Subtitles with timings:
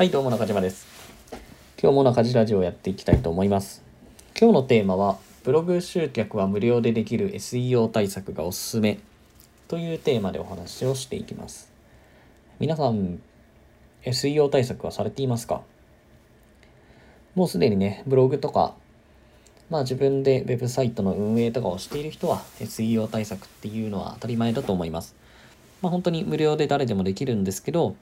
[0.00, 0.86] はい、どうも中島です。
[1.78, 3.82] 今日も中島ラジオをやっていきたいと思います。
[4.34, 8.98] 今日のテーマは、ブログ集客は無料でできる SEO 対策がおすすめ
[9.68, 11.70] というテーマでお話をしていきます。
[12.60, 13.20] 皆さん、
[14.02, 15.60] SEO 対策はされていますか？
[17.34, 18.72] もうすでにね、ブログとか、
[19.68, 25.14] まあ自分でウェブサイトの運営とかをしている人は SEO 対策っていうのは当たり前だと思います。
[25.82, 27.96] まあ本当に無料で誰でもできるんですけど、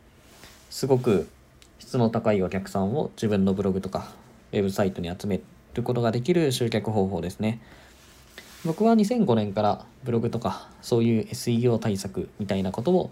[0.70, 1.28] すごく
[1.78, 4.12] 質の高いお客さんを自分のブログとか
[4.52, 5.40] ウェブサイトに集め
[5.74, 7.60] ることができる集客方法ですね。
[8.64, 13.10] 僕は2005年からブログとかそういう SEO 対策みたいなことを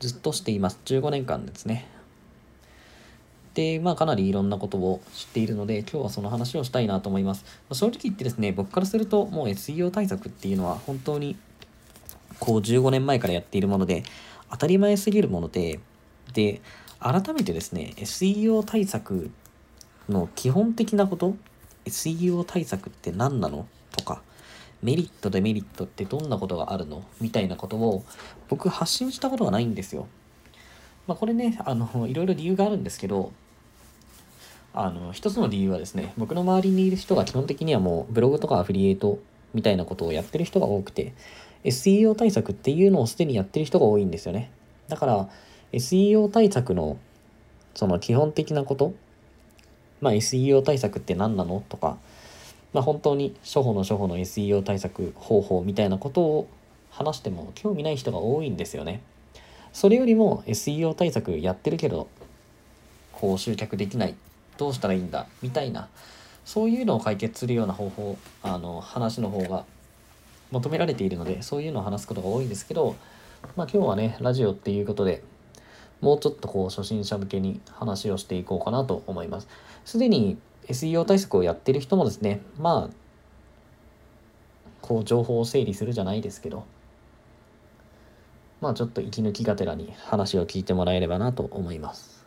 [0.00, 0.80] ずっとしています。
[0.84, 1.86] 15年間ですね。
[3.54, 7.44] で、まあかなりいろんなことを知っているので、今日はその話をしたいなと思います。
[7.68, 11.36] ま正直言ってですね、僕からするともう SEO 対策っていうのは本当に
[12.38, 14.02] こう15年前からやっているもので、
[14.50, 15.78] 当たり前すぎるもので、
[16.32, 16.60] で、
[17.00, 19.30] 改めてですね、SEO 対策
[20.08, 21.34] の基本的なこと
[21.86, 24.22] SEO 対策って何なのとか、
[24.82, 28.04] メリットデメリットってどんなことがあるのみたいなことを
[28.48, 30.06] 僕発信したことがないんですよ。
[31.06, 33.32] まあこれね、あの、いろいろ理由があるんですけど、
[34.72, 39.18] あの、一つの理由はですね、僕の周りにいる人が基本的にはもうブログとかアフィリエイト
[39.52, 41.14] みたいなことをやってる人が多くて、
[41.64, 44.50] SEO 対策っていうのをすでにやってる人が多いんですよね。
[44.88, 45.28] だから、
[45.72, 46.98] SEO 対策の
[47.74, 48.94] その基本的なこと、
[50.00, 51.62] まあ SEO 対策って何なの？
[51.68, 51.98] とか、
[52.72, 56.48] まあ本当に初歩の初歩の SEO 対策方法みたいなことを
[56.90, 59.02] 話しても興味ない人が多いんですよね。
[59.72, 62.08] それよりも SEO 対策やってるけど、
[63.12, 64.14] こう集客できない、
[64.58, 65.88] どうしたらいいんだ、みたいな、
[66.44, 69.64] そういうのを解決するような方法、あの、話の方が
[70.50, 72.96] 求められているので、そういうのを話すことが多いんですけど、
[73.54, 75.22] まあ今日はね、ラジオっていうことで、
[76.00, 79.48] もうちょっとこう初心者向けに話をしていこうかなと思います。
[79.84, 82.94] すでに SEO 対策をやってる人もですね、まあ、
[84.80, 86.64] こう情報を整理するじゃないですけど、
[88.60, 92.26] まあちょっと息抜きがてらに話を聞いてもらえればなと思います。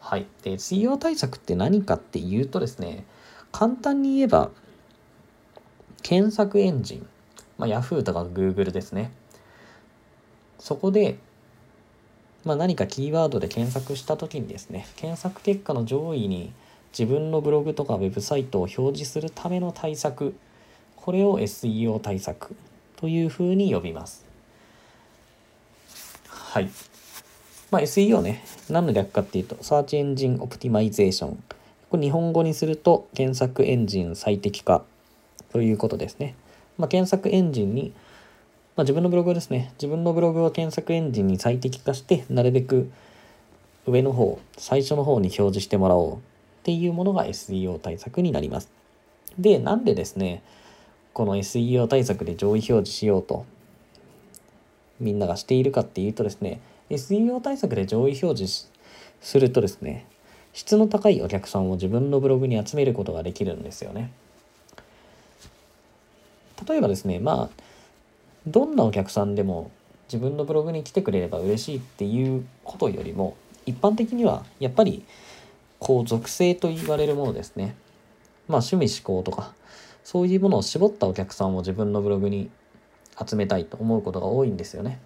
[0.00, 0.26] はい。
[0.42, 3.06] で、SEO 対策って何かっていうとですね、
[3.52, 4.50] 簡単に言えば、
[6.02, 7.06] 検索エンジン、
[7.58, 9.12] まあ Yahoo とか Google ですね。
[10.58, 11.18] そこで、
[12.44, 16.52] まあ、何かキーワードで検索した時にですね検索結果の上位に
[16.96, 20.34] 自分のブログとかウェブサイトを表示するための対策
[20.96, 22.54] これを SEO 対策
[22.96, 24.24] というふうに呼びます。
[26.28, 26.70] はい。
[27.70, 31.36] まあ SEO ね何の略かっていうと Search Engine Optimization
[31.88, 34.84] これ日本語にすると検索エンジン最適化
[35.52, 36.34] ということですね、
[36.76, 37.92] まあ、検索エンジンに
[38.74, 39.70] まあ、自分のブログですね。
[39.74, 42.90] 自分のブログを検索エンジンに最適化して、なるべく
[43.86, 46.18] 上の方、最初の方に表示してもらおうっ
[46.62, 48.70] ていうものが SEO 対策になります。
[49.38, 50.42] で、なんでですね、
[51.12, 53.44] この SEO 対策で上位表示しようと、
[55.00, 58.68] みんながしているかっていうとですね、SEO 対策で上位表示
[59.20, 60.06] するとですね、
[60.54, 64.12] 質の高いお客さんを自分のブログに集めることができるんですよね。
[66.68, 67.62] 例えばですね、まあ、
[68.46, 69.70] どんなお客さんでも
[70.12, 73.36] 自分のブログに来てくれれば嬉しいっていうことよりも
[73.66, 75.04] 一般的にはやっぱり
[75.78, 77.74] こう属性と言われるものですね。
[78.48, 79.54] まあ趣味思考とか
[80.04, 82.50] そういうものを絞ったお客さんを自分のブログに
[83.24, 85.00] 集めたいと思うことが多いんですよね。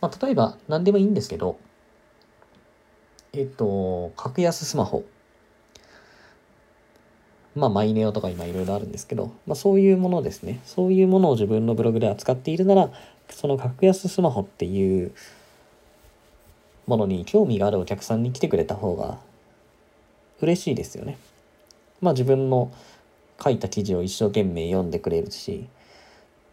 [0.00, 1.58] まあ例えば何でもいいんですけど
[3.32, 5.04] えっと格安スマホ。
[7.54, 10.60] まあ、マイネオとか今いろいろあるんですけど、まあ、そういうものですね。
[10.64, 12.90] そういうものを自分のブログで扱っているなら、
[13.30, 15.12] その格安スマホっていう
[16.86, 19.18] ものに興味があるお客さんに来てくれた方が
[20.40, 21.18] 嬉しいですよね。
[22.00, 22.70] まあ自分の
[23.42, 25.68] 書いた記事を一生懸命読んでくれるし、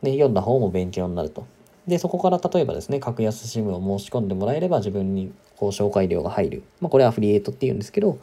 [0.01, 1.45] ね、読んだ方も勉強になると。
[1.87, 6.63] で、そこから例えばですね、格安 SIM を申し込んでもらえれば自分にこう紹介料が入る。
[6.81, 8.17] まあこれはアフリエイトっていうんですけど、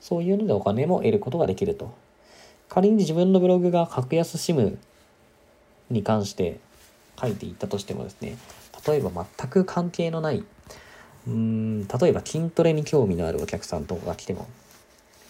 [0.00, 1.94] そういうのでお金も得ることができると。
[2.68, 4.76] 仮に自分のブログが格安 SIM
[5.90, 6.58] に関して
[7.20, 8.36] 書いていったとしてもですね、
[8.86, 14.48] 例えば全く関係のない、うーん、例えば筋トレに興味のあるお客さんとかが来ても、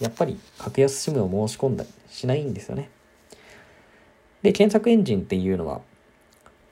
[0.01, 2.91] やっぱり格安 SIM を申し込んだりしないんですよね。
[4.43, 5.81] で、検索エンジンっていうのは、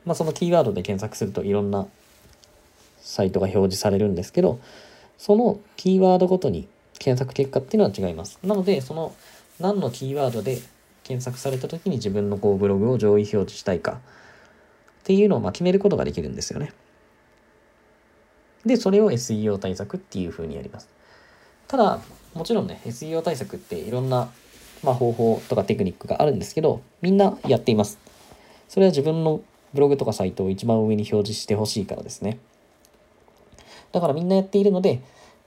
[0.04, 1.86] まあそのキーワードで検索するといろんな
[3.00, 4.58] サイトが表示されるんですけど、
[5.18, 6.68] そのキーワードごとに
[6.98, 8.38] 検索結果っていうのは違います。
[8.42, 9.14] なので、その
[9.60, 10.58] 何のキーワードで
[11.02, 13.96] 検索された時に自分のこうブログを上位表示したいかっ
[15.04, 16.72] ていうのをま決めることができるんですよね。
[18.64, 20.88] で、それを SEO 対策っていう風にやります。
[21.66, 22.00] ただ、
[22.34, 24.30] もちろんね、SEO 対策っていろんな、
[24.82, 27.98] まあ、方法とかテクニックがあるんですけど、みんなやっています。
[28.68, 29.40] それは自分の
[29.74, 32.38] ブログとかサイトを一番上に表示してほしいからですね。
[33.90, 35.02] だからみんなやっているので、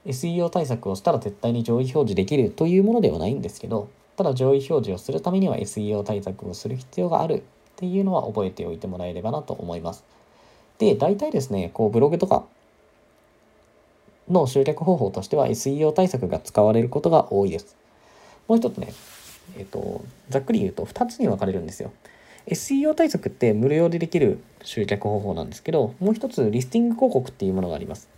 [0.06, 7.42] SEO 対策をしたら絶対に上位表示できるというものではないんですけど、ただ上位表示をするためには SEO 対策をする必要があるっ
[7.76, 10.04] ていうのは覚えておいてもらえればなと思います。
[10.78, 12.44] で、大体ですね、こうブログとか
[14.28, 17.76] の集客方法としては SEO 対策が使われることが多いです。
[18.48, 18.92] もう一つね、
[19.58, 21.92] えっ、と、ざっくり言うと2つに分かれるんですよ。
[22.48, 28.08] SEO 対策って無料でできる集客方法なんですけど、もう一つリスティング広告っていうものがあります。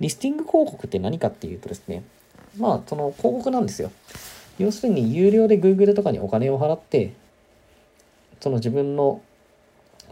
[0.00, 2.04] リスティング広告って何かっていうとですね、
[2.56, 3.90] まあ、その広告なんですよ。
[4.58, 7.12] 要するに、有料で Google とかにお金を払って、
[8.40, 9.20] その自分の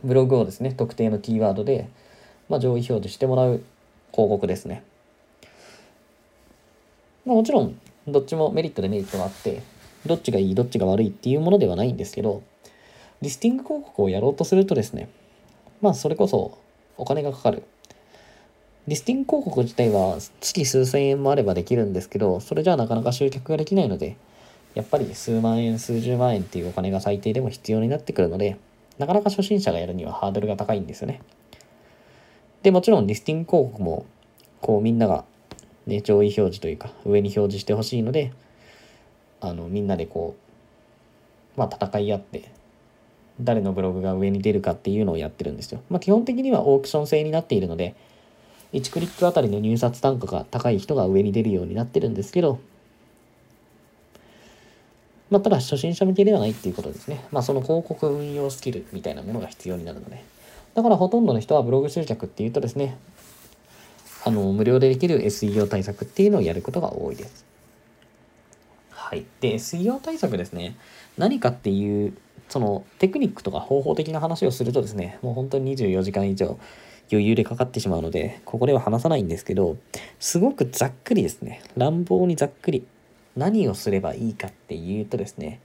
[0.05, 1.89] ブログをですね、特定のキーワードで、
[2.49, 3.63] まあ、上位表示してもらう
[4.13, 4.85] 広告ですね。
[7.25, 9.63] まあ、もちろん、どっちもメリットデメリットがあって、
[10.07, 12.43] どっちがいい、どっちが悪いっていうものではないんですけど、
[13.21, 15.09] リスティング広告をやろうとするとですね、
[15.81, 16.59] まあ、それこそ
[16.97, 17.65] お金がかかる。
[18.89, 24.17] リスティング広告自体は月数千円もあればできるんですけど、それじゃあなかなか集客ができないので、
[24.75, 28.59] やっぱり数万円、数十万円っていうお金が最低でも必要になってくるので、
[28.99, 31.21] なかなか初心者がやるにはハードルが高いんですよね。
[32.63, 34.07] で、もちろんリスティング広告も、
[34.61, 35.25] こうみんなが、
[35.87, 38.33] ね、上位表示というか、上に表示してほしいので、
[39.41, 40.37] あの、みんなでこ
[41.57, 42.53] う、まあ戦い合って、
[43.41, 45.81] 誰のブログが上に出るかっていうのをやってるんですよ。
[45.91, 47.97] まあ基本的にはオークション制になっているので、
[48.77, 52.61] 1クリックあたりの入札単価が高い人が上に出るようになってるんですけど、
[55.31, 57.25] まあ、ただ初心者向けではないっていうことですね。
[57.33, 60.23] まあ、その広告運用スキルみたいなものが必要になるので。
[60.75, 62.99] だからほとんどの人はブログ集客っていうとですね、
[64.25, 67.47] あの、無料でできる SEO 対策っていうのをやることが多いです。
[68.91, 69.25] はい。
[69.41, 70.77] で、SEO 対策ですね。
[71.17, 72.17] 何かっていう、
[72.49, 76.59] そのテクニックとか方法的な話をするとですね、もう本当に24時間以上
[77.11, 79.77] 余裕でかかってしまうので、ここでは話さないんですけど、
[80.19, 81.63] すごくざっくりですね。
[81.77, 82.87] 乱暴にざっくり。
[83.37, 85.61] 何をすればいいかっていうとですね、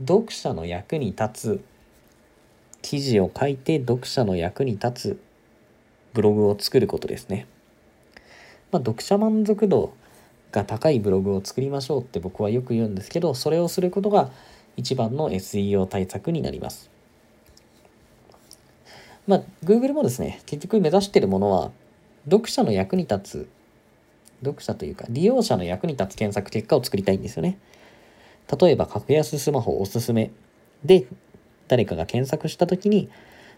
[0.00, 1.64] 読者の役に立つ
[2.82, 5.20] 記事を書いて読者の役に立つ
[6.12, 7.46] ブログを作ることですね。
[8.72, 9.94] まあ、読者満足度
[10.50, 14.30] が高いブログを作りましょうって僕はよく言うんですけど、それをすることが
[14.76, 16.93] 一番の SEO 対策になります。
[19.26, 21.70] まあ、Google もですね、結局目指しているものは、
[22.24, 23.48] 読者の役に立つ、
[24.42, 27.58] 読者というか、利用者の役に立つ検索結果を作りたいんですよね。
[28.60, 30.30] 例えば、格安スマホおすすめ
[30.84, 31.06] で、
[31.68, 33.08] 誰かが検索したときに、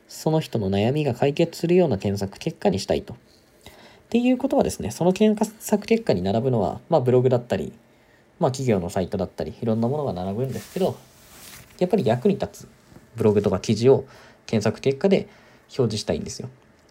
[0.07, 3.15] その人の悩みが解決するような検索結果にしたいと。
[3.15, 3.17] っ
[4.09, 7.73] ていうことはですね、その検索結果に並ぶのは、まあ、ブログだったり、
[8.39, 10.97] まあ、企業のサイトだったり、いろんなものが並ぶんですけど、
[11.81, 12.69] やっぱり役に立つ
[13.17, 14.05] ブログとか記事を
[14.47, 15.29] 検索結果で
[15.69, 16.49] 表示したいんですよ。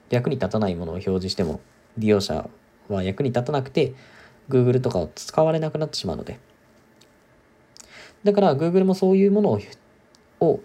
[0.10, 1.60] 役に立たないものを表示しても
[1.98, 2.50] 利用者
[2.90, 3.94] は役に立たなくて
[4.50, 6.40] Google とかを使われなくなってしまうので。
[8.24, 9.60] だから Google もそういうものを
[10.42, 10.60] を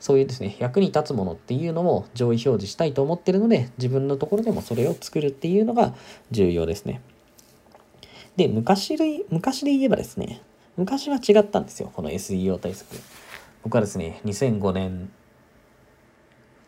[0.00, 5.94] そういうですね役に立つものっていうのを上位表示したいと思ってるので自分のところでもそれを作るっていうのが
[6.30, 7.00] 重要ですね。
[8.36, 10.40] で昔で昔で言えばですね
[10.76, 12.96] 昔は違ったんですよこの SEO 対策。
[13.62, 15.10] 僕はですね2005年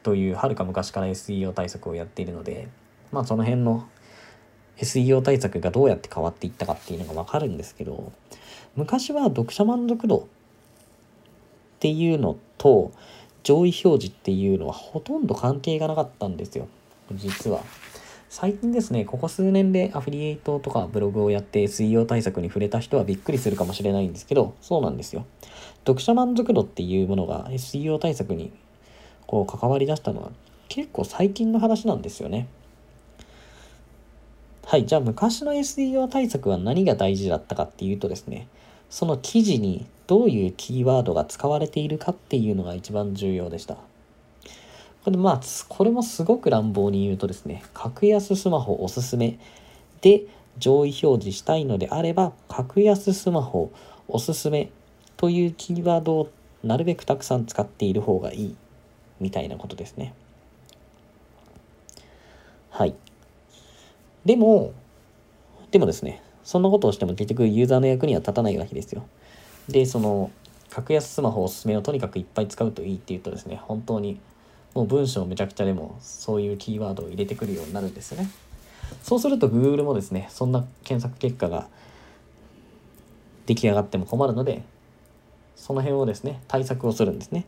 [0.04, 2.68] というはるか昔から SEO 対策をやっているので、
[3.10, 3.88] まあその辺の
[4.76, 8.12] SEO 対策がどうやって変わっていったかっていうのがわかるんですけど、
[8.76, 10.20] 昔は読者満足度っ
[11.80, 12.92] ていうのと
[13.42, 16.68] 上位表示っていうのはほとんど関係がなかったんですよ。
[17.12, 17.62] 実は。
[18.28, 25.24] 最近ですね、ここ数年でアフィリエイトとかブログをやって SEO 対策に触れた人はびっくりするかもしれないんですけど、そうなんですよ。
[25.86, 28.52] 読者満足度っていうものが SEO 対策に
[29.34, 30.30] こう関わりだしたのは
[30.68, 32.46] 結構最近の話なんですよね。
[34.64, 38.46] はい、じゃあ昔の SEO 対策は何が大事だったかっていうとですね、
[38.90, 43.76] その記事にどういうキーワードが使われているかっていうのが一番重要でした。
[45.04, 49.38] これまあ、これもすごく乱暴に言うとですね、格安スマホおすすめ
[50.00, 50.22] で
[50.58, 53.72] 上位表示したいのであれば、格安スマホ
[54.06, 54.70] おすすめ
[55.16, 56.30] というキーワードを
[56.62, 58.56] なるべくたくさん使っている方がいい
[59.24, 60.12] みたいなことですね。
[62.68, 62.94] はい。
[64.26, 64.74] でも、
[65.70, 69.06] でもですね、そんなことをしても結局ユーザーの役には立たないわけですよ。
[69.66, 70.30] で、その、
[70.68, 74.20] 格安スマホおすすめをとにかくいっぱい使うといいっていうとですね、本当に
[74.74, 78.28] もう文章めちゃくちゃでもそういうキーワードを入れてくるようになるんですよね。
[79.02, 81.68] そうすると Google もですね、そんな検索結果が
[83.46, 84.62] 出来上がっても困るので、
[85.56, 87.46] その辺をですね、対策をするんですね。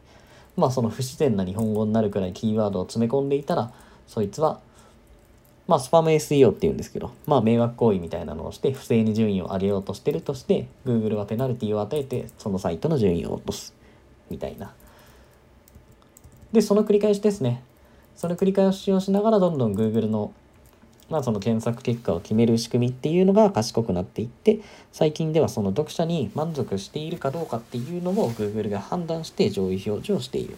[0.56, 3.72] まあその不自然な日本語になるくらいキーワードを詰め込んでいたら、
[4.06, 4.60] そいつは、
[5.66, 13.75] まあスパム SEO って言うんですけど、まあ迷惑行為みたいなのをして不正に順位を上げようとしてるとして、Google はペナルティを与えて、そのサイトの順位を落とす。
[14.30, 14.72] みたいな。
[16.52, 17.62] で、その繰り返しですね。
[18.16, 20.32] その繰り返しをしながらどんどん Google の
[21.08, 24.60] まあ、その検索結果を決める仕組みっていうのが賢くなっていって
[24.92, 30.56] 最近ではその読者に満足しているかどうかっていうのも Google が判断して上位表示をしている。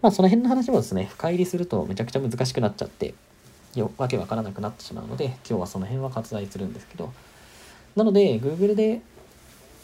[0.00, 3.14] まあその辺の話もですね深入りするとめちゃくちゃ難しくなっちゃって
[3.74, 7.12] よわけわからなくなってしまうので今日はその辺は割愛するんですけど
[7.96, 9.02] なので Google で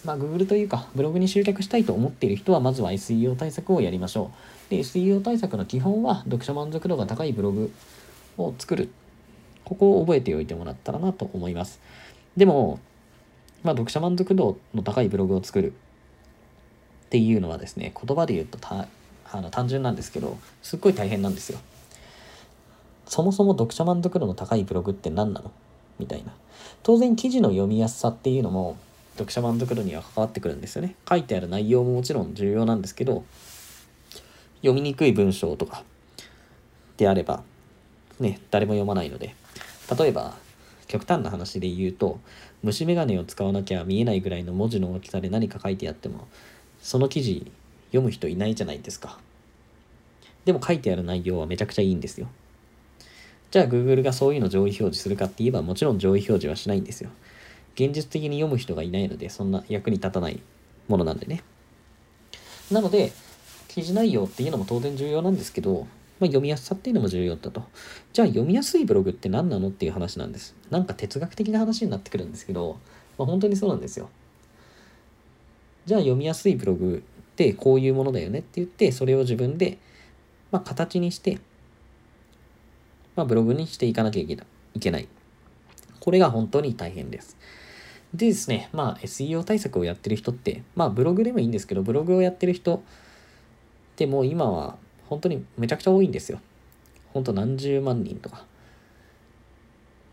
[0.07, 4.31] まあ Google というかブログに集客したいと思っている人はまずは SEO 対策をやりましょ
[4.69, 4.71] う。
[4.71, 7.71] で SEO 対策の基本は読者満足度が高いブログ
[8.39, 8.91] を作る。
[9.65, 11.81] ここを覚えておいてもらったらなと思います。
[12.37, 12.79] でも、
[13.63, 18.87] まあ、読者満足度の高いブログを作るっていうのはですね、言葉で言うとた
[19.33, 21.59] あの単純なんですけど、すっごい大変なんですよ。
[23.07, 25.51] そもそも読者満足度の高いブログって何なの？
[25.99, 26.33] みたいな。
[26.83, 28.77] 当然記事の読みやすさっていうのも
[29.15, 30.95] 読者満足度には関わってくるんですよね。
[31.09, 33.25] 書いてある内容ももちろん重要なんですけど、
[34.59, 35.83] 読みにくい文章とか
[36.97, 37.43] であれば、
[38.21, 39.35] ね、誰も読まないので。
[39.99, 40.37] 例えば、
[40.87, 42.21] 極端な話で言うと、
[42.63, 46.27] 虫眼鏡を使わなきゃ見えないぐらいの文字の大きさで何か書いてあっても、
[46.81, 47.51] その記事
[47.89, 49.19] 読む人いないじゃないですか。
[50.45, 52.29] でも書いてある内容はめちゃくちゃいいんですよ。
[53.51, 57.11] じゃあ Google がそういうの上位表示するかって言えばもちろん上位表示はしないんですよ。
[57.75, 60.41] 現実的に読む人がいないのでそんな役に立たない
[60.89, 61.43] ものなんでね。
[62.71, 63.13] なので、
[63.69, 65.87] 記事内容っていうのも当然重要なんですけど、
[66.19, 67.63] まあ、読みやすさっていうのも重要だと。
[68.13, 70.57] じゃあ読みやすいブログって何なのっていう話なんです。
[70.71, 72.79] なんか哲学的な話になってくるんですけど、
[73.19, 74.09] まあ、本当にそうなんですよ。
[75.85, 79.79] じゃあ読みやすいブログってこういうものだよねって言って、それを自分で、
[80.51, 81.39] まあ、形にして、
[83.15, 84.27] まあ、ブログにしていかなきゃい
[84.81, 85.09] けない。
[86.01, 87.37] これが本当に大変です。
[88.15, 92.81] でですね、まあ SEO 対策をやってる人って、まあブログでもいいんですけど、ブログをやってる人っ
[93.97, 94.77] ても今は
[95.09, 96.41] 本当にめちゃくちゃ多いんですよ。
[97.13, 98.45] 本当何十万人とか。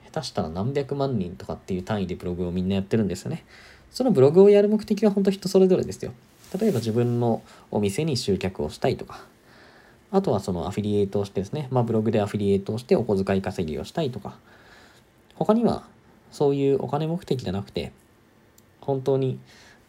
[0.06, 3.44] 下手したら何百万人とかっていう単位でブログをみんなやってるんですよね。
[3.92, 6.14] そのブログをやる目的は本当人それぞれですよ。
[6.60, 9.26] 例えば自分のお店に集客をしたいとか、
[10.12, 14.38] あとはそのアフィリエイトをしてですね、まあブログでアフィリエイトをしてお小遣い稼ぎをしたいとか、
[15.36, 15.84] 他には
[16.32, 17.92] そういうお金目的じゃなくて、
[18.82, 19.40] 本当に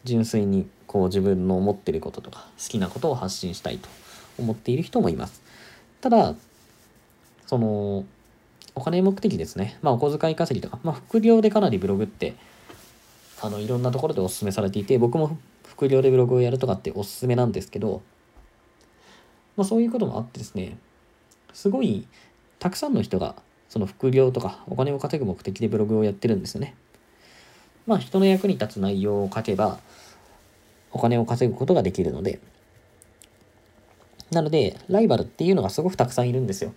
[0.04, 3.88] 純粋にこう自分の思ってることとか好きなことを発信したいと
[4.38, 5.42] 思っている人もいます。
[6.00, 6.34] ただ、
[7.46, 8.04] その、
[8.74, 9.78] お金目的ですね。
[9.82, 12.34] まあ、お小遣い稼ぎとか、まあ、副業でかなりブログって、
[13.40, 15.36] あの、いろんなところでお勧めされていて、僕も
[15.66, 18.02] 副業でブログをやるとかっておすすめなんですけど、
[19.56, 20.78] まあ、そういうこともあってですね、
[21.52, 22.06] すごい、
[22.58, 23.36] たくさんの人が、
[23.68, 26.74] その副業とかお金を稼ぐ目的でブログをやってるんですよね。
[27.86, 29.78] まあ、人の役に立つ内容を書けば、
[30.90, 32.40] お金を稼ぐことができるので、
[34.34, 36.74] なので、ライバルっていうのがすごくたくさんいるんですよ。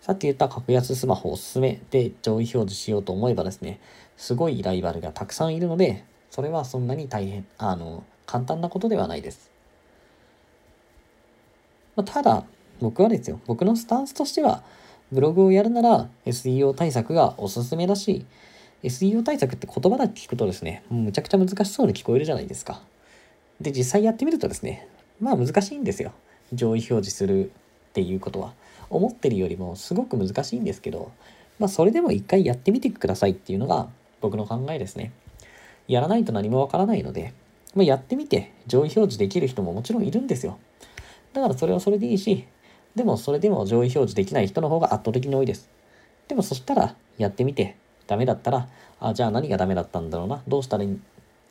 [0.00, 3.80] さっき言った格安スマホおすすめで上位表示しようと思えばですね、
[4.16, 9.50] すごいライバルがたくさんいるので、それはそんなに大変、あの、簡単なことではないです。
[11.96, 12.44] まあ、ただ、
[12.80, 14.62] 僕はですよ、僕のスタンスとしては、
[15.10, 18.26] ブログをやるなら SEO 対策がおすすめだし、
[18.82, 22.82] SEO 対策って言葉だけ聞くとですね、むちゃくちゃ難しそうに聞こえるじゃないですか。
[23.60, 24.86] で、実際やってみるとですね、
[25.20, 26.12] まあ難しいんですよ。
[26.52, 28.52] 上位表示するっていうことは
[28.90, 31.12] 思ってるよりもすごく難しいんですけど、
[31.58, 33.88] まあ、それでも一回やってみてくださいっていうのが
[34.20, 35.12] 僕の考えですね。
[35.86, 37.32] やらないと何もわからないので、
[37.74, 40.58] まあ、やってみて上位表示できる人ももちろんいるんですよ。
[41.32, 42.46] だからそれはそれでいいし、
[42.94, 45.68] でもそれでも上位表示できない人の方が圧倒的に多いです。
[46.28, 47.76] でもそしたらやってみて
[48.06, 48.68] ダメだったら、
[49.00, 50.98] あ、じゃあ何がダメだったんだろうな、どうしたらい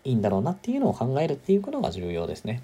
[0.04, 2.62] いんだろうなっていうのを考えるっていうことが重要ですね。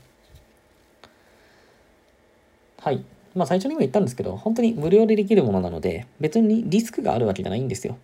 [2.84, 3.02] はい。
[3.34, 7.98] まあ最初にも言ったんですけど、本当に無料でできるものなので、別にリスクがあるわけじゃないんですよ。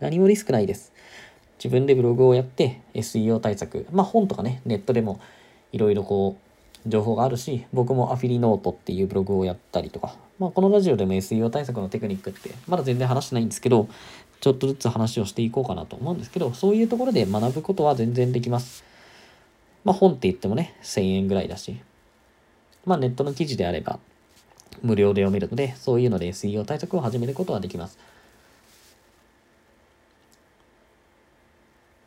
[0.00, 0.92] 何もリスクないです。
[1.58, 5.20] 自分でブログをやって SEO 対策、まあ本とかね、ネットでも
[5.70, 6.36] いろいろこ
[6.84, 13.88] う、情報があるし、僕もアフィリノートっていうブログをやったりとか、まあこのラジオでも SEO 対策のテクニックってまだ全然話してないんですけど、
[14.40, 18.82] ちょっとずつ話をしていこうかなと思うんですけど、そういうところで学ぶことは全然できます。
[19.84, 21.80] まあ本って言ってもね、1000円ぐらいだし、
[22.84, 24.00] まあネットの記事であれば、
[24.82, 27.98] 無料で読めるので、そういうので SEO 対策を始めることはできます。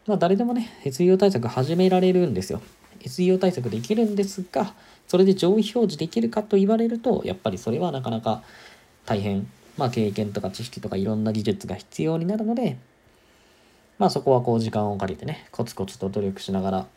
[0.06, 2.62] まあ誰でもね、SEO 対策始められるんですよ。
[3.02, 4.74] SEO 対策できるんですが、
[5.08, 8.44] それで上位表示できるかと言われると、やっぱりそれはなかなか
[9.06, 9.48] 大変、
[9.78, 12.78] まあ経験とか知識とかいろんな技術が必要になるので、
[14.00, 16.88] まあそこはこう時間を借りてね、コツコツと努力しながら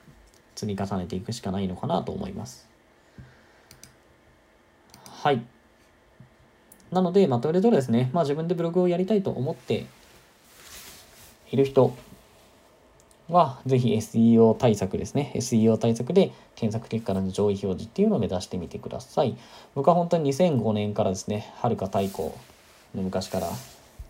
[0.55, 2.69] 積み重ねていくしかないのかなと思います。
[5.09, 5.43] はい。
[6.93, 9.87] なので、まあ、とりあえずですね、まあ、自分でブログをやりたいと思って
[11.51, 11.95] いる人
[13.29, 15.33] は、ぜひ SEO 対策ですね。
[15.37, 19.37] SEO 対策で検索結果の上位表示っていうのを目指してみてください。
[19.75, 22.31] 僕は本当に2005年からですね、はるか太古
[22.95, 23.49] の昔から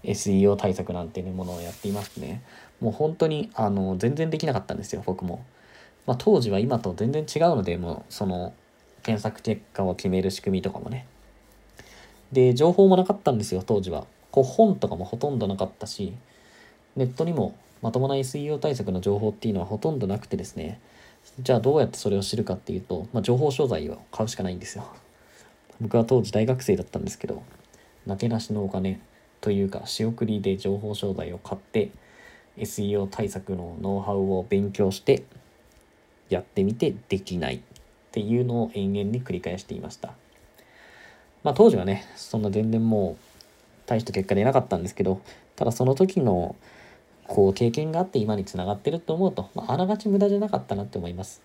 [0.05, 2.43] SEO 対策なんていうものをやっていますね。
[2.81, 5.45] もう本当にあの全然できなかったんですよ、僕も。
[6.07, 8.55] まあ、当時は今と全然違うので、もうその
[9.03, 11.07] 検索結果を決める仕組みとかもね。
[12.33, 14.07] で、情報もなかったんですよ、当時は。
[14.31, 16.13] こう本とかもほとんどなかったし、
[16.97, 20.81] ネットにもまともな SEO 対策の情報っていうのはほとんどなくてですね、
[21.41, 24.85] じゃあどうやってそれを知るかっていうと、まあ、情報商材を買うしかないんですよ。
[25.81, 27.43] 僕は当時大学生だったんですけど、
[28.07, 29.01] なけなしのお金
[29.41, 31.91] というか仕送りで情報商材を買って
[32.59, 35.25] SEO 対策のノウハウを勉強して
[36.29, 37.61] やってみてできないっ
[38.13, 40.15] ていうのを延々に繰り返していました。
[41.43, 43.17] まあ当時はね、そんな全然もう
[43.87, 45.21] 大した結果出なかったんですけど、
[45.57, 46.57] ただその時の
[47.27, 51.43] こう経験があって今につながってると思うと、まあ、あながち無駄じゃなかったなって思います。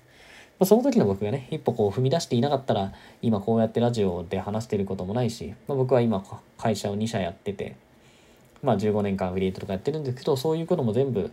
[0.58, 6.24] まあ、その時の僕がね、一歩こう踏み出していなかったら、今こうやってラジオで話してることもないし、まあ、僕は今
[6.58, 7.76] 会社を2社やってて、
[8.64, 11.32] まあ15年間アフィリエイトとかやってるんですけど、そういうことも全部、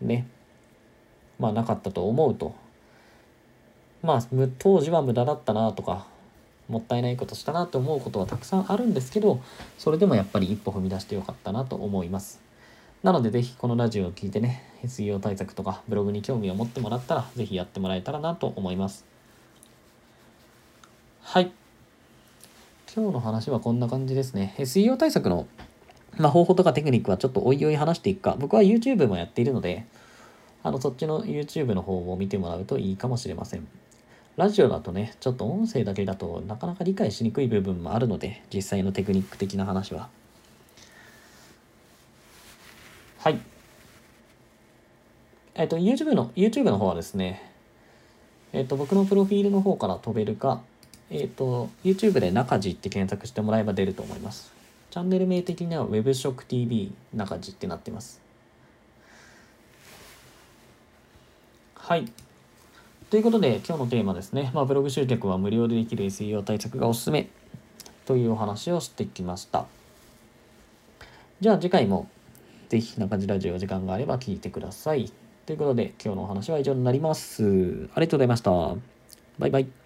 [0.00, 0.26] ね、
[1.38, 2.54] まあなかったと思うと、
[4.02, 4.22] まあ
[4.58, 6.06] 当時は無駄だったなとか、
[6.68, 9.40] もったいないことしたなと思うことはたくさんあるんですけど、
[9.78, 12.40] それでもやっぱり一歩踏み出してよかったなと思います。
[13.02, 19.04] なのでぜひこのラジオを聞いてね、SEO 対策とかブログに興味を持ってもらったら、ぜひやってもらえたらなと思います。
[21.20, 21.52] はい。
[22.94, 24.54] 今日の話はこんな感じですね。
[24.58, 25.46] SEO 対策の、
[26.16, 28.36] まあ、方法とかテクニックはちょっとおいおい話していくか。
[28.38, 29.84] 僕は YouTube もやっているので、
[30.62, 33.66] あの、そっちの YouTube の方を見てもらうといいかもしれません。
[34.36, 40.08] ラジオだとね、ちょっと音声だけだとなかなか理解しにくい部分もあるので、実際のテクニック的な話は。
[43.18, 43.38] はい。
[45.54, 47.48] えっ、と、YouTube の、YouTube の方はですね、
[48.52, 50.62] えっ、と、僕のプロフィールの方から飛べるか、
[51.10, 54.52] えっ、と、YouTube で中地って検索してもらえば出ると思います。
[54.90, 58.20] チャンネル名的には WebShockTV 中地ってなってます。
[61.76, 62.10] はい。
[63.10, 64.50] ということで、今日のテーマですね。
[64.54, 67.28] まあ、ブログ集客は無料でできる SEO 対策がおすすめ
[68.06, 69.66] というお話をしてきました。
[71.40, 72.08] じゃあ次回も
[72.68, 75.12] ぜひ中地ラジオ時間があれば聞いてください。
[75.46, 77.88] ということで今日のお話は以上になります。
[77.94, 78.50] ありがとうございました。
[79.38, 79.83] バイバイ。